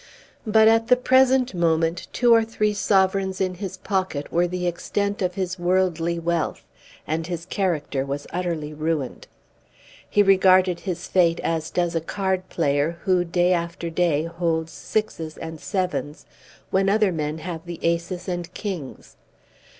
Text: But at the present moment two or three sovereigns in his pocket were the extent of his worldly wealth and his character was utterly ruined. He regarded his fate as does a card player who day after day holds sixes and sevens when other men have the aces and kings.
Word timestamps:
But 0.47 0.67
at 0.67 0.87
the 0.87 0.95
present 0.95 1.53
moment 1.53 2.07
two 2.11 2.33
or 2.33 2.43
three 2.43 2.73
sovereigns 2.73 3.39
in 3.39 3.53
his 3.53 3.77
pocket 3.77 4.31
were 4.31 4.47
the 4.47 4.65
extent 4.65 5.21
of 5.21 5.35
his 5.35 5.59
worldly 5.59 6.17
wealth 6.17 6.63
and 7.05 7.27
his 7.27 7.45
character 7.45 8.03
was 8.03 8.25
utterly 8.33 8.73
ruined. 8.73 9.27
He 10.09 10.23
regarded 10.23 10.79
his 10.79 11.05
fate 11.07 11.39
as 11.43 11.69
does 11.69 11.93
a 11.93 12.01
card 12.01 12.49
player 12.49 12.97
who 13.03 13.23
day 13.23 13.53
after 13.53 13.91
day 13.91 14.23
holds 14.23 14.71
sixes 14.71 15.37
and 15.37 15.59
sevens 15.59 16.25
when 16.71 16.89
other 16.89 17.11
men 17.11 17.37
have 17.37 17.63
the 17.67 17.77
aces 17.83 18.27
and 18.27 18.51
kings. 18.55 19.17